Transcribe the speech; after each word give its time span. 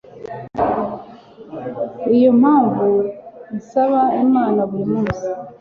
niyo 2.09 2.31
mpamvu 2.41 2.87
nsaba 3.55 4.01
imana 4.25 4.59
buri 4.69 4.85
munsi 4.93 5.23